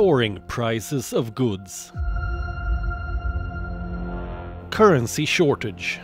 [0.00, 1.92] soaring prices of goods,
[4.70, 6.00] currency shortage,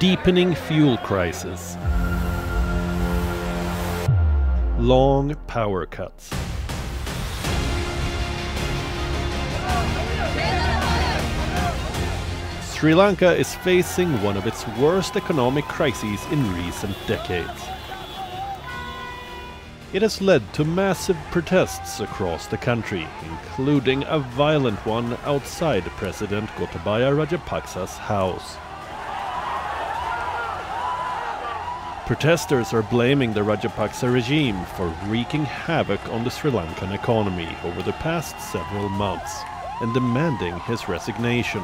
[0.00, 1.76] deepening fuel crisis,
[4.78, 6.30] long power cuts.
[12.72, 17.77] Sri Lanka is facing one of its worst economic crises in recent decades.
[19.90, 26.50] It has led to massive protests across the country, including a violent one outside President
[26.56, 28.58] Gotabaya Rajapaksa's house.
[32.06, 37.82] Protesters are blaming the Rajapaksa regime for wreaking havoc on the Sri Lankan economy over
[37.82, 39.40] the past several months
[39.80, 41.62] and demanding his resignation.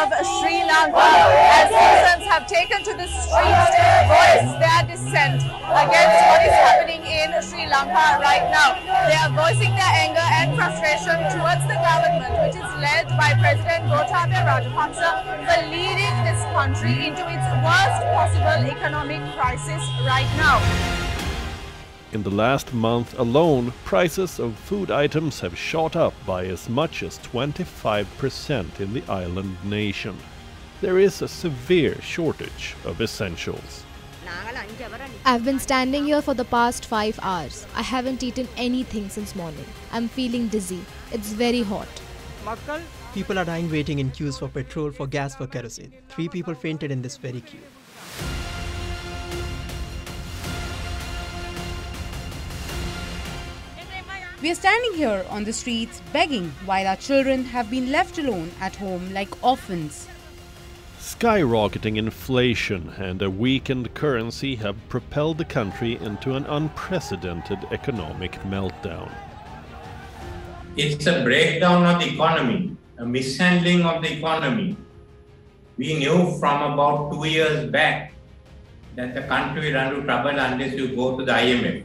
[0.00, 0.08] Of
[0.40, 6.40] Sri Lanka as citizens have taken to the streets to voice their dissent against what
[6.40, 8.80] is happening in Sri Lanka right now.
[9.04, 13.92] They are voicing their anger and frustration towards the government, which is led by President
[13.92, 15.10] Gotabaya Rajapaksa
[15.44, 20.99] for leading this country into its worst possible economic crisis right now.
[22.12, 27.04] In the last month alone, prices of food items have shot up by as much
[27.04, 30.16] as 25% in the island nation.
[30.80, 33.84] There is a severe shortage of essentials.
[35.24, 37.64] I've been standing here for the past 5 hours.
[37.76, 39.66] I haven't eaten anything since morning.
[39.92, 40.84] I'm feeling dizzy.
[41.12, 41.88] It's very hot.
[43.14, 45.92] People are dying waiting in queues for petrol, for gas, for kerosene.
[46.08, 47.60] Three people fainted in this very queue.
[54.42, 58.50] We are standing here on the streets begging while our children have been left alone
[58.58, 60.08] at home like orphans.
[60.98, 69.12] Skyrocketing inflation and a weakened currency have propelled the country into an unprecedented economic meltdown.
[70.74, 74.74] It's a breakdown of the economy, a mishandling of the economy.
[75.76, 78.14] We knew from about two years back
[78.96, 81.84] that the country will run into trouble unless you go to the IMF.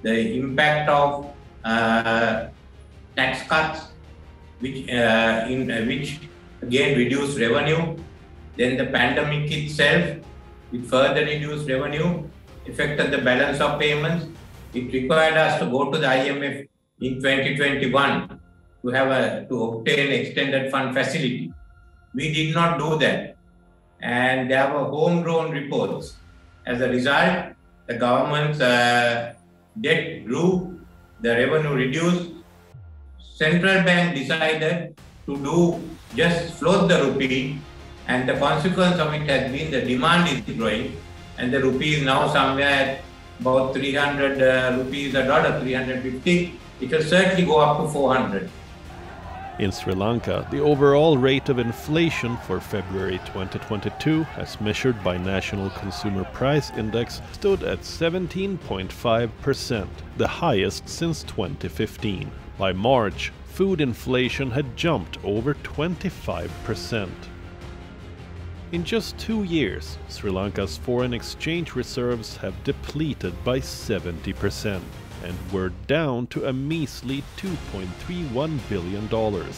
[0.00, 1.26] The impact of
[1.64, 3.80] tax cuts,
[4.60, 6.20] which uh, in uh, which
[6.62, 7.96] again reduced revenue.
[8.56, 10.18] Then the pandemic itself,
[10.72, 12.28] it further reduced revenue,
[12.68, 14.26] affected the balance of payments.
[14.74, 16.68] It required us to go to the IMF
[17.00, 18.40] in 2021
[18.82, 21.52] to have a to obtain extended fund facility.
[22.14, 23.36] We did not do that,
[24.00, 26.16] and there were homegrown reports.
[26.66, 27.54] As a result,
[27.86, 29.34] the government's uh,
[29.80, 30.81] debt grew
[31.22, 32.30] the revenue reduced.
[33.34, 34.94] Central bank decided
[35.26, 35.80] to do
[36.14, 37.58] just float the rupee,
[38.06, 40.96] and the consequence of it has been the demand is growing,
[41.38, 43.00] and the rupee is now somewhere at
[43.40, 46.58] about 300 uh, rupees a dollar, 350.
[46.80, 48.50] It will certainly go up to 400.
[49.62, 55.70] In Sri Lanka, the overall rate of inflation for February 2022, as measured by National
[55.70, 59.86] Consumer Price Index, stood at 17.5%,
[60.16, 62.28] the highest since 2015.
[62.58, 67.08] By March, food inflation had jumped over 25%.
[68.72, 74.80] In just two years, Sri Lanka's foreign exchange reserves have depleted by 70%
[75.24, 79.04] and were down to a measly $2.31 billion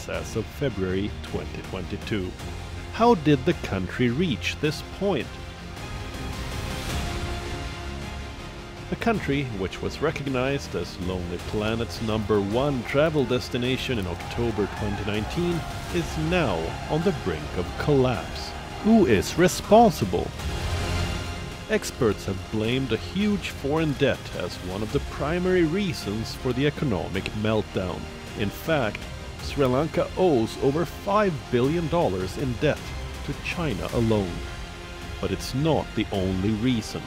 [0.09, 2.31] as of February 2022.
[2.93, 5.27] How did the country reach this point?
[8.91, 15.59] A country which was recognized as Lonely Planet's number one travel destination in October 2019
[15.95, 16.55] is now
[16.91, 18.51] on the brink of collapse.
[18.83, 20.29] Who is responsible?
[21.67, 26.67] Experts have blamed a huge foreign debt as one of the primary reasons for the
[26.67, 27.99] economic meltdown.
[28.37, 28.99] In fact,
[29.41, 31.85] Sri Lanka owes over $5 billion
[32.39, 32.79] in debt
[33.25, 34.31] to China alone.
[35.19, 37.01] But it's not the only reason.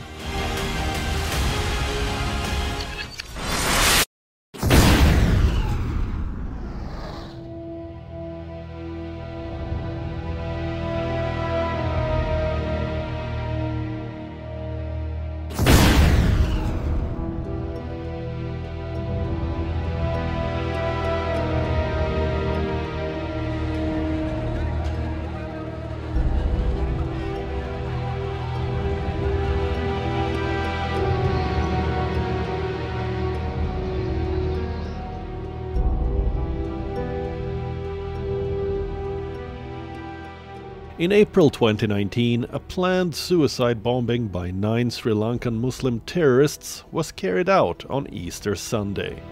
[40.99, 47.49] In April 2019, a planned suicide bombing by nine Sri Lankan Muslim terrorists was carried
[47.49, 49.23] out on Easter Sunday.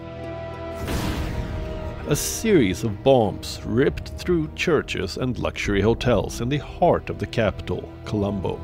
[2.07, 7.27] A series of bombs ripped through churches and luxury hotels in the heart of the
[7.27, 8.57] capital, Colombo.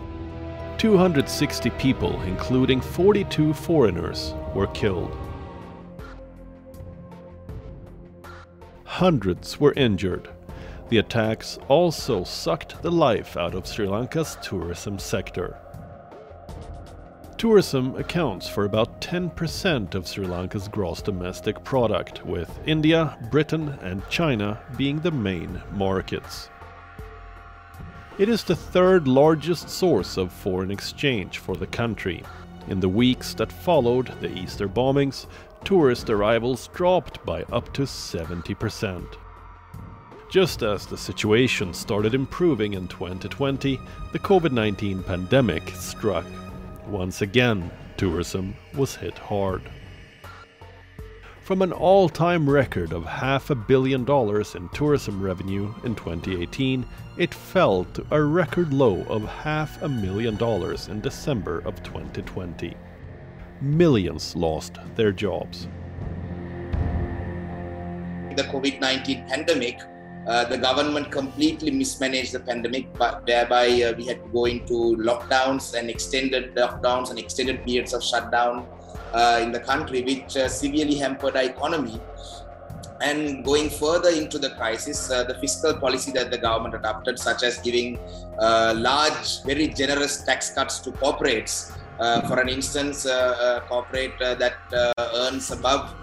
[0.77, 5.13] 260 people, including 42 foreigners, were killed.
[8.85, 10.29] Hundreds were injured.
[10.93, 15.57] The attacks also sucked the life out of Sri Lanka's tourism sector.
[17.35, 24.07] Tourism accounts for about 10% of Sri Lanka's gross domestic product, with India, Britain, and
[24.07, 26.51] China being the main markets.
[28.19, 32.21] It is the third largest source of foreign exchange for the country.
[32.67, 35.25] In the weeks that followed the Easter bombings,
[35.63, 39.17] tourist arrivals dropped by up to 70%.
[40.33, 43.79] Just as the situation started improving in 2020,
[44.13, 46.25] the COVID 19 pandemic struck.
[46.87, 49.61] Once again, tourism was hit hard.
[51.43, 56.83] From an all time record of half a billion dollars in tourism revenue in 2018,
[57.15, 62.75] it fell to a record low of half a million dollars in December of 2020.
[63.61, 65.67] Millions lost their jobs.
[68.35, 69.79] The COVID 19 pandemic,
[70.27, 74.95] uh, the government completely mismanaged the pandemic, but thereby uh, we had to go into
[74.97, 78.65] lockdowns and extended lockdowns and extended periods of shutdown
[79.13, 81.99] uh, in the country, which uh, severely hampered our economy.
[83.01, 87.43] And going further into the crisis, uh, the fiscal policy that the government adopted, such
[87.43, 87.99] as giving
[88.39, 91.73] large, very generous tax cuts to corporates.
[92.27, 94.55] For an instance, a corporate that
[95.15, 95.93] earns above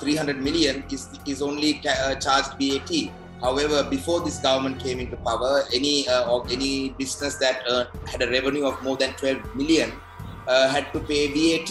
[0.00, 3.12] 300 million is, is only ca- charged VAT.
[3.40, 7.62] However, before this government came into power, any or any business that
[8.06, 9.92] had a revenue of more than 12 million
[10.48, 11.70] had to pay VAT.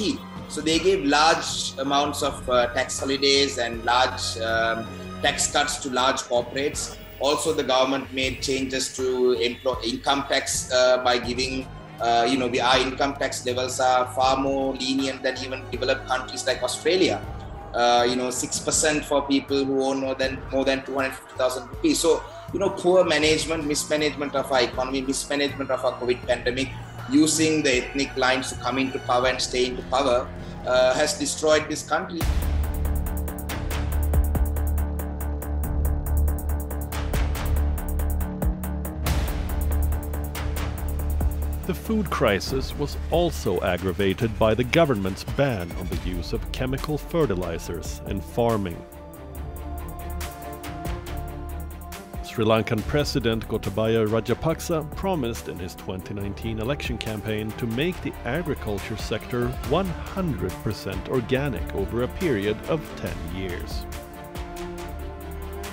[0.50, 4.88] So they gave large amounts of uh, tax holidays and large um,
[5.22, 6.98] tax cuts to large corporates.
[7.20, 11.68] Also, the government made changes to income tax uh, by giving,
[12.00, 16.46] uh, you know, our income tax levels are far more lenient than even developed countries
[16.46, 17.22] like Australia.
[17.78, 21.14] Uh, you know, six percent for people who own more than more than two hundred
[21.14, 22.00] fifty thousand rupees.
[22.00, 26.70] So, you know, poor management, mismanagement of our economy, mismanagement of our COVID pandemic
[27.12, 30.28] using the ethnic lines to come into power and stay into power
[30.66, 32.20] uh, has destroyed this country.
[41.68, 46.98] The food crisis was also aggravated by the government's ban on the use of chemical
[46.98, 48.82] fertilizers in farming.
[52.24, 58.96] Sri Lankan President Gotabaya Rajapaksa promised in his 2019 election campaign to make the agriculture
[58.96, 63.86] sector 100% organic over a period of 10 years.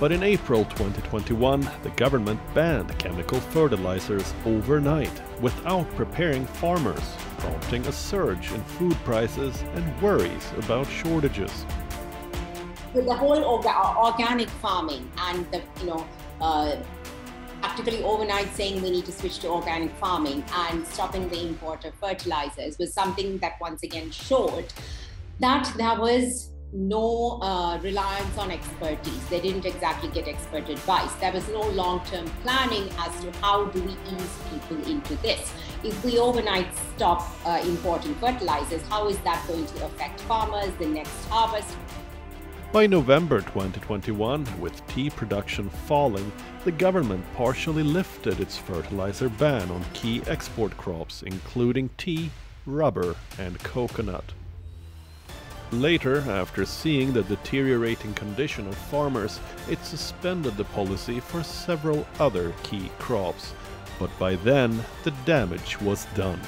[0.00, 7.92] But in April 2021, the government banned chemical fertilizers overnight without preparing farmers, prompting a
[7.92, 11.64] surge in food prices and worries about shortages.
[12.92, 16.06] With the whole orga- organic farming and the you know
[16.40, 16.76] uh,
[17.60, 21.94] practically overnight saying we need to switch to organic farming and stopping the import of
[21.94, 24.66] fertilizers was something that once again showed
[25.38, 29.26] that there was no uh, reliance on expertise.
[29.28, 31.12] They didn't exactly get expert advice.
[31.14, 35.52] There was no long term planning as to how do we ease people into this.
[35.84, 36.66] If we overnight
[36.96, 41.76] stop uh, importing fertilizers, how is that going to affect farmers, the next harvest?
[42.72, 46.32] By November 2021, with tea production falling,
[46.64, 52.32] the government partially lifted its fertilizer ban on key export crops, including tea,
[52.66, 54.24] rubber, and coconut.
[55.72, 62.52] Later, after seeing the deteriorating condition of farmers, it suspended the policy for several other
[62.62, 63.54] key crops.
[63.98, 66.40] But by then, the damage was done.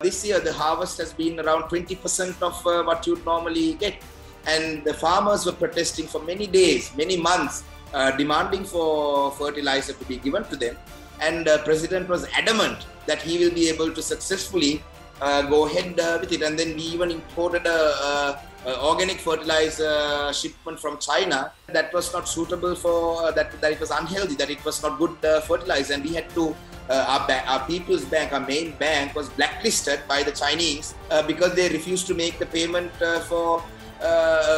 [0.00, 4.02] This year, the harvest has been around 20% of uh, what you'd normally get.
[4.46, 10.04] And the farmers were protesting for many days, many months, uh, demanding for fertilizer to
[10.04, 10.76] be given to them.
[11.20, 14.82] And the uh, president was adamant that he will be able to successfully
[15.20, 16.42] uh, go ahead uh, with it.
[16.42, 22.12] And then we even imported a, a, a, organic fertilizer shipment from China that was
[22.12, 23.60] not suitable for uh, that.
[23.60, 24.36] That it was unhealthy.
[24.36, 26.54] That it was not good fertilizer, and we had to
[26.88, 31.54] uh, our, our People's Bank, our main bank, was blacklisted by the Chinese uh, because
[31.54, 33.62] they refused to make the payment uh, for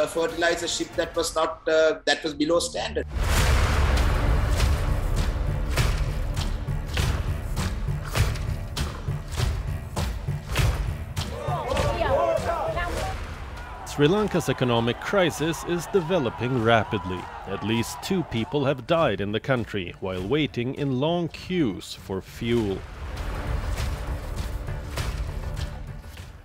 [0.09, 3.07] fertilizer ship that was not that was below standard.
[13.91, 17.19] Sri Lanka's economic crisis is developing rapidly.
[17.49, 22.23] At least two people have died in the country while waiting in long queues for
[22.23, 22.79] fuel.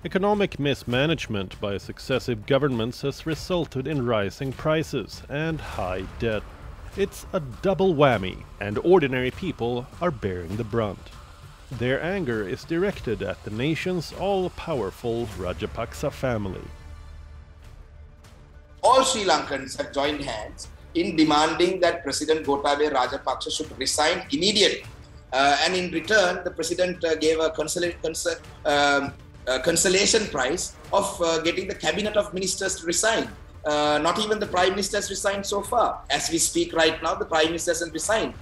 [0.03, 6.41] Economic mismanagement by successive governments has resulted in rising prices and high debt.
[6.97, 11.11] It's a double whammy, and ordinary people are bearing the brunt.
[11.71, 16.65] Their anger is directed at the nation's all-powerful Rajapaksa family
[18.85, 24.85] all Sri Lankans have joined hands in demanding that President Gotabaya Rajapaksa should resign immediately.
[25.33, 29.11] Uh, and in return, the president uh, gave a consola- cons- um,
[29.63, 33.27] consolation prize of uh, getting the cabinet of ministers to resign.
[33.65, 36.01] Uh, not even the prime minister has resigned so far.
[36.09, 38.33] As we speak right now, the prime minister hasn't resigned.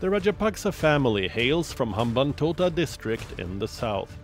[0.00, 4.16] The Rajapaksa family hails from Hambantota district in the south.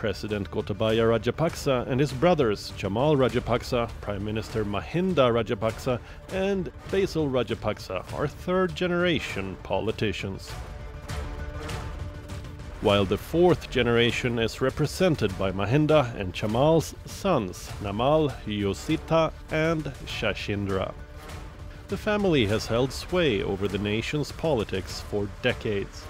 [0.00, 6.00] President Gotabaya Rajapaksa and his brothers Chamal Rajapaksa, Prime Minister Mahinda Rajapaksa,
[6.32, 10.48] and Basil Rajapaksa are third generation politicians.
[12.80, 20.94] While the fourth generation is represented by Mahinda and Chamal's sons Namal, Yosita, and Shashindra.
[21.88, 26.04] The family has held sway over the nation's politics for decades.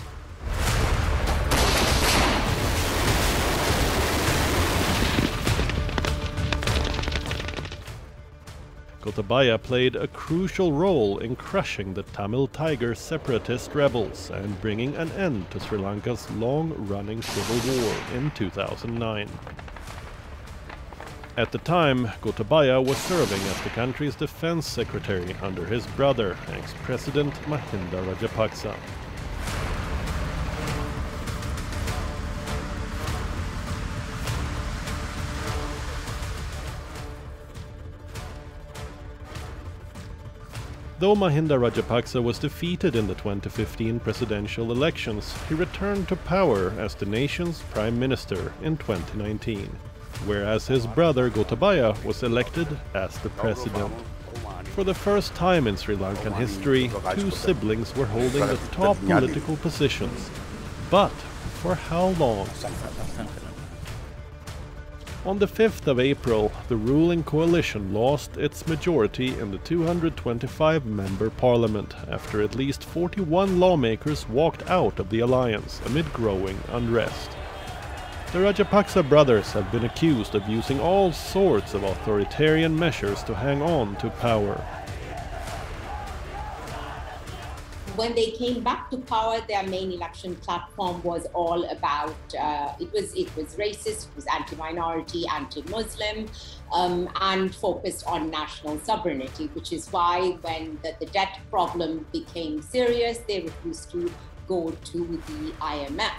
[9.02, 15.10] Gotabaya played a crucial role in crushing the Tamil Tiger separatist rebels and bringing an
[15.12, 19.26] end to Sri Lanka's long-running civil war in 2009.
[21.38, 27.32] At the time, Gotabaya was serving as the country's defense secretary under his brother, ex-president
[27.46, 28.76] Mahinda Rajapaksa.
[41.00, 46.94] Though Mahinda Rajapaksa was defeated in the 2015 presidential elections, he returned to power as
[46.94, 49.74] the nation's prime minister in 2019,
[50.26, 53.90] whereas his brother Gotabaya was elected as the president.
[54.74, 59.56] For the first time in Sri Lankan history, two siblings were holding the top political
[59.56, 60.28] positions.
[60.90, 61.12] But
[61.62, 62.46] for how long?
[65.26, 71.94] On the 5th of April, the ruling coalition lost its majority in the 225-member parliament
[72.10, 77.32] after at least 41 lawmakers walked out of the alliance amid growing unrest.
[78.32, 83.60] The Rajapaksa brothers have been accused of using all sorts of authoritarian measures to hang
[83.60, 84.64] on to power.
[88.00, 92.90] When they came back to power, their main election platform was all about uh, it
[92.94, 96.26] was it was racist, it was anti-minority, anti-Muslim,
[96.72, 99.50] um, and focused on national sovereignty.
[99.52, 104.10] Which is why when the, the debt problem became serious, they refused to
[104.48, 105.40] go to the
[105.72, 106.18] IMF.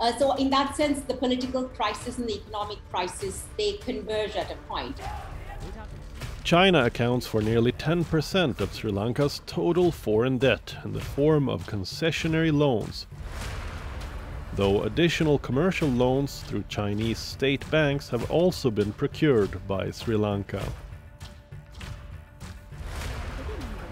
[0.00, 4.50] Uh, so in that sense, the political crisis and the economic crisis they converge at
[4.50, 4.98] a point.
[6.44, 11.66] China accounts for nearly 10% of Sri Lanka's total foreign debt in the form of
[11.66, 13.06] concessionary loans,
[14.54, 20.62] though additional commercial loans through Chinese state banks have also been procured by Sri Lanka.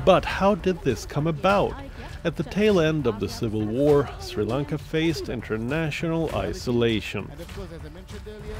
[0.04, 1.72] But how did this come about?
[2.24, 7.28] At the tail end of the civil war, Sri Lanka faced international isolation.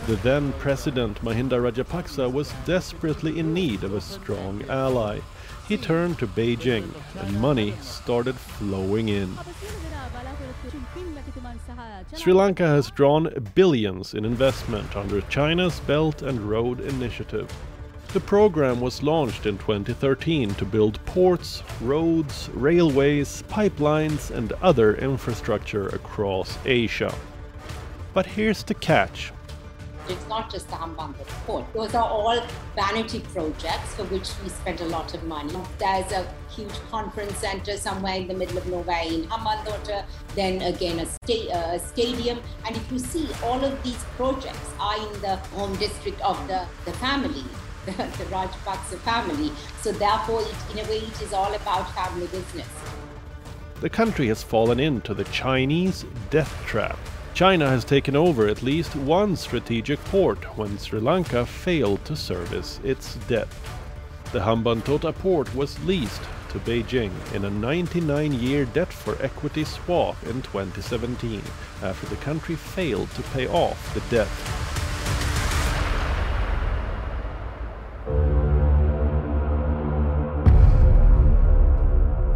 [0.09, 5.21] The then president Mahinda Rajapaksa was desperately in need of a strong ally.
[5.69, 9.39] He turned to Beijing, and money started flowing in.
[12.17, 17.49] Sri Lanka has drawn billions in investment under China's Belt and Road Initiative.
[18.13, 25.89] The program was launched in 2013 to build ports, roads, railways, pipelines, and other infrastructure
[25.89, 27.15] across Asia.
[28.13, 29.33] But here's the catch.
[30.11, 31.65] It's not just the Hambantota port.
[31.73, 32.39] Those are all
[32.77, 35.57] vanity projects for which we spent a lot of money.
[35.79, 40.05] There's a huge conference center somewhere in the middle of nowhere in Hambantota,
[40.35, 42.43] then again a, sta- a stadium.
[42.67, 46.67] And if you see, all of these projects are in the home district of the,
[46.85, 47.45] the family
[47.87, 49.53] the, Rajapaksa family.
[49.81, 52.69] So therefore, it, in a way, it is all about family business.
[53.81, 56.99] The country has fallen into the Chinese death trap.
[57.35, 62.79] China has taken over at least one strategic port when Sri Lanka failed to service
[62.85, 63.49] its debt.
[64.33, 70.43] The Hambantota port was leased to Beijing in a 99-year debt for equity swap in
[70.43, 71.43] 2017
[71.83, 74.29] after the country failed to pay off the debt.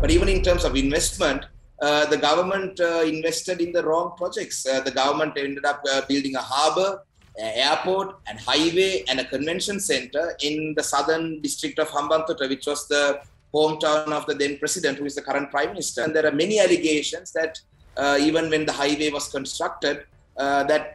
[0.06, 1.46] But even in terms of investment,
[1.82, 4.64] uh, the government uh, invested in the wrong projects.
[4.64, 7.02] Uh, the government ended up uh, building a harbor,
[7.36, 12.66] an airport, and highway, and a convention center in the southern district of Hambantota, which
[12.68, 13.20] was the
[13.52, 16.04] hometown of the then president, who is the current prime minister.
[16.04, 17.58] And there are many allegations that
[17.96, 20.04] uh, even when the highway was constructed,
[20.36, 20.94] uh, that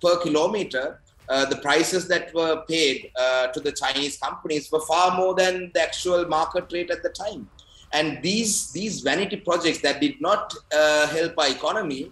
[0.00, 3.10] per kilometer, the prices that were paid
[3.54, 7.48] to the Chinese companies were far more than the actual market rate at the time.
[7.98, 10.42] And these these vanity projects that did not
[10.80, 12.02] uh, help our economy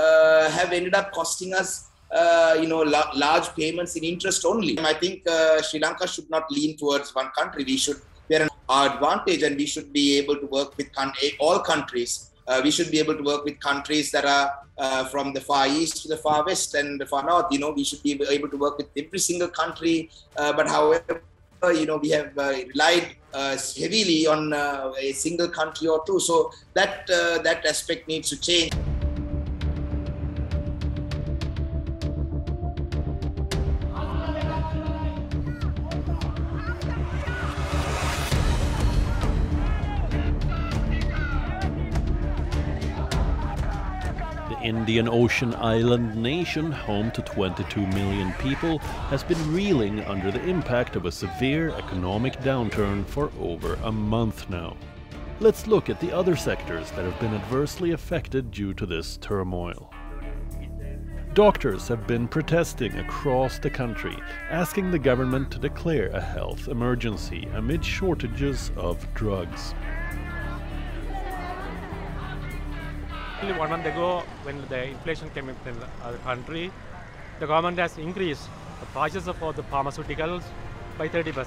[0.00, 1.70] uh, have ended up costing us,
[2.20, 4.78] uh, you know, la- large payments in interest only.
[4.92, 5.26] I think
[5.66, 7.64] Sri Lanka should not lean towards one country.
[7.72, 11.12] We should we are an advantage, and we should be able to work with con-
[11.46, 12.14] all countries
[12.48, 15.66] uh, we should be able to work with countries that are uh, from the far
[15.66, 17.46] east to the far west and the far north.
[17.50, 20.10] You know, we should be able to work with every single country.
[20.36, 21.22] Uh, but however,
[21.70, 26.20] you know, we have uh, relied uh, heavily on uh, a single country or two.
[26.20, 28.72] So that that aspect needs to change.
[44.66, 50.96] Indian Ocean island nation, home to 22 million people, has been reeling under the impact
[50.96, 54.76] of a severe economic downturn for over a month now.
[55.38, 59.92] Let's look at the other sectors that have been adversely affected due to this turmoil.
[61.34, 64.16] Doctors have been protesting across the country,
[64.50, 69.74] asking the government to declare a health emergency amid shortages of drugs.
[73.44, 76.72] One month ago, when the inflation came in the country,
[77.38, 78.48] the government has increased
[78.80, 80.42] the prices for the pharmaceuticals
[80.96, 81.46] by 30%.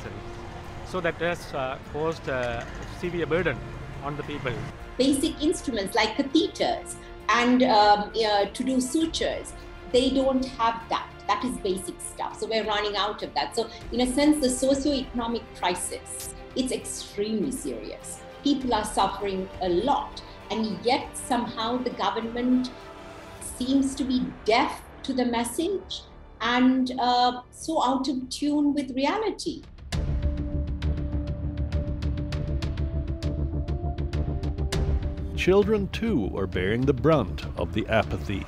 [0.85, 2.65] So that has uh, caused a
[2.99, 3.57] severe burden
[4.03, 4.53] on the people.
[4.97, 6.95] Basic instruments like catheters
[7.29, 9.53] and um, uh, to do sutures,
[9.91, 11.09] they don't have that.
[11.27, 12.39] That is basic stuff.
[12.39, 13.55] So we're running out of that.
[13.55, 18.19] So in a sense, the socio-economic crisis, it's extremely serious.
[18.43, 22.71] People are suffering a lot and yet somehow the government
[23.41, 26.01] seems to be deaf to the message
[26.41, 29.63] and uh, so out of tune with reality.
[35.35, 38.45] Children too are bearing the brunt of the apathy.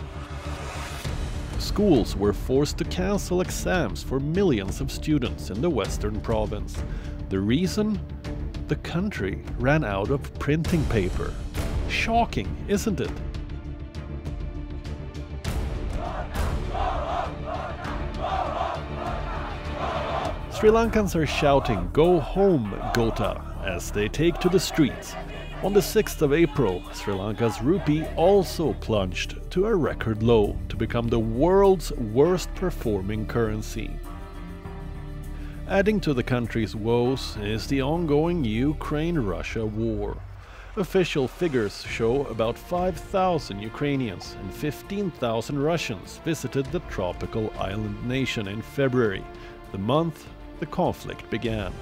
[1.58, 6.84] Schools were forced to cancel exams for millions of students in the western province.
[7.30, 8.00] The reason?
[8.68, 11.34] The country ran out of printing paper.
[11.92, 13.12] Shocking, isn't it?
[20.58, 25.16] Sri Lankans are shouting, Go home, Gota, as they take to the streets.
[25.64, 30.76] On the 6th of April, Sri Lanka's rupee also plunged to a record low to
[30.78, 33.92] become the world's worst performing currency.
[35.68, 40.18] Adding to the country's woes is the ongoing Ukraine Russia war.
[40.78, 48.62] Official figures show about 5,000 Ukrainians and 15,000 Russians visited the tropical island nation in
[48.62, 49.22] February,
[49.74, 50.26] the month
[50.62, 51.74] the conflict began.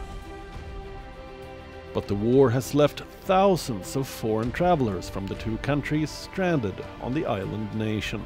[1.94, 7.14] But the war has left thousands of foreign travelers from the two countries stranded on
[7.14, 8.26] the island nation.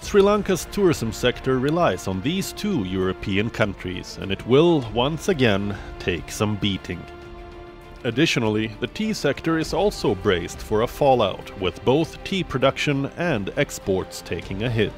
[0.00, 5.76] Sri Lanka's tourism sector relies on these two European countries, and it will once again
[5.98, 7.02] take some beating.
[8.04, 13.52] Additionally, the tea sector is also braced for a fallout, with both tea production and
[13.56, 14.92] exports taking a hit.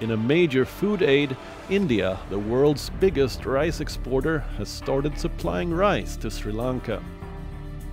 [0.00, 1.36] In a major food aid,
[1.70, 7.02] India, the world's biggest rice exporter, has started supplying rice to Sri Lanka.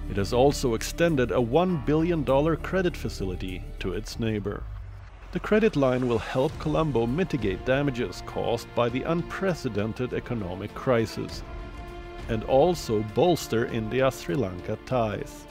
[0.10, 2.24] It has also extended a $1 billion
[2.58, 4.64] credit facility to its neighbor.
[5.34, 11.44] The credit line will help Colombo mitigate damages caused by the unprecedented economic crisis
[12.30, 15.46] and also bolster India-Sri Lanka ties.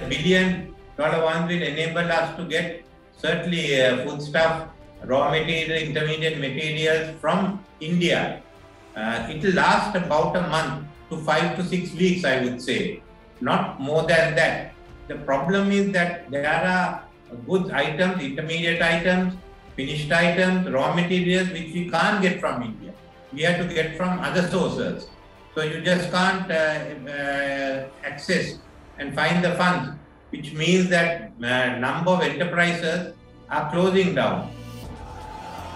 [0.00, 2.84] A billion dollar one will enable us to get
[3.16, 4.68] certainly uh, foodstuff,
[5.04, 8.42] raw material, intermediate materials from India.
[8.96, 13.02] Uh, it will last about a month to five to six weeks, I would say,
[13.40, 14.74] not more than that.
[15.08, 17.04] The problem is that there are
[17.46, 19.34] goods items, intermediate items,
[19.76, 22.92] finished items, raw materials which we can't get from India.
[23.32, 25.08] We have to get from other sources.
[25.54, 28.58] So you just can't uh, uh, access
[28.98, 29.98] and find the funds,
[30.30, 33.12] which means that uh, number of enterprises
[33.50, 34.50] are closing down.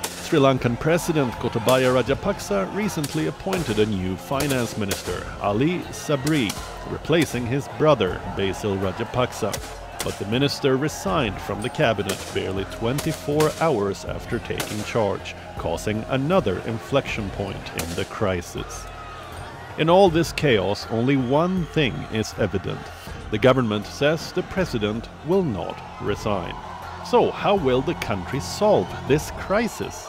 [0.02, 6.50] Sri Lankan President Gotabaya Rajapaksa recently appointed a new finance minister, Ali Sabri,
[6.90, 9.52] replacing his brother Basil Rajapaksa.
[10.02, 16.60] But the minister resigned from the cabinet barely 24 hours after taking charge, causing another
[16.60, 18.86] inflection point in the crisis.
[19.78, 22.80] In all this chaos, only one thing is evident.
[23.30, 26.54] The government says the president will not resign.
[27.04, 30.08] So, how will the country solve this crisis?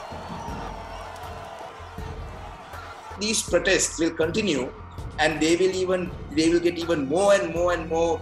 [3.20, 4.72] These protests will continue
[5.20, 8.22] and they will even they will get even more and more and more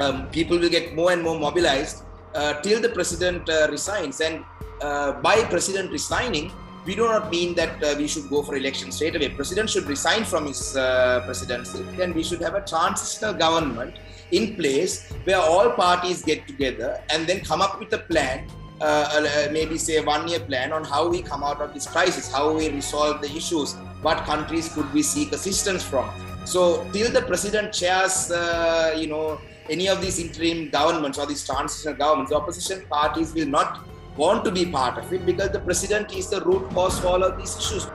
[0.00, 2.04] um, people will get more and more mobilized
[2.34, 4.42] uh, till the president uh, resigns and
[4.80, 6.50] uh, by president resigning
[6.84, 9.28] we do not mean that uh, we should go for election straight away.
[9.28, 13.98] President should resign from his uh, presidency, and we should have a transitional government
[14.32, 18.46] in place where all parties get together and then come up with a plan.
[18.80, 22.32] Uh, uh, maybe say a one-year plan on how we come out of this crisis,
[22.32, 26.10] how we resolve the issues, what countries could we seek assistance from.
[26.44, 29.40] So till the president chairs, uh, you know,
[29.70, 34.44] any of these interim governments or these transitional governments, the opposition parties will not want
[34.44, 37.38] to be part of it because the president is the root cause for all of
[37.38, 37.86] these issues.